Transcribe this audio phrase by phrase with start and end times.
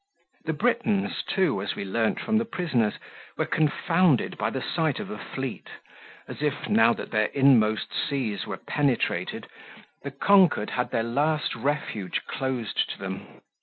[0.45, 2.95] The Britons, too, as we learnt from the prisoners,
[3.37, 5.67] were confounded by the sight of a fleet,
[6.27, 9.47] as if, now that their inmost seas were penetrated,
[10.01, 13.41] the conquered had their last refuge closed to them.